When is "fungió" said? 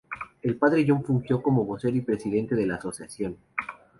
1.05-1.43